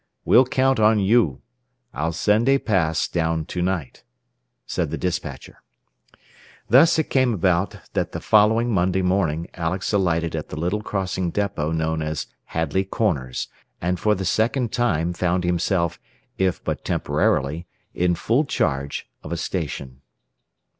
[0.25, 1.43] We'll count on you.
[1.93, 4.03] I'll send a pass down to night,"
[4.65, 5.61] said the despatcher.
[6.67, 11.29] Thus it came about that the following Monday morning Alex alighted at the little crossing
[11.29, 13.47] depot known as Hadley Corners,
[13.79, 15.99] and for the second time found himself,
[16.39, 20.01] if but temporarily, in full charge of a station.